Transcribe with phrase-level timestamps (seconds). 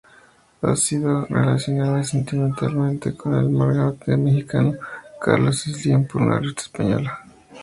[0.63, 4.73] Ha sido relacionada sentimentalmente con el magnate mexicano
[5.23, 7.19] Carlos Slim por una revista española.